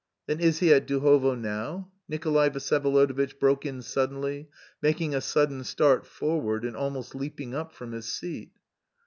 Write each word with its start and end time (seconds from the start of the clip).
"Then 0.25 0.39
is 0.39 0.57
he 0.61 0.73
at 0.73 0.87
Duhovo 0.87 1.35
now?" 1.37 1.91
Nikolay 2.09 2.49
Vsyevolodovitch 2.49 3.37
broke 3.37 3.67
in 3.67 3.83
suddenly, 3.83 4.49
making 4.81 5.13
a 5.13 5.21
sudden 5.21 5.63
start 5.63 6.07
forward 6.07 6.65
and 6.65 6.75
almost 6.75 7.13
leaping 7.13 7.53
up 7.53 7.71
from 7.71 7.91
his 7.91 8.07
seat. 8.11 8.49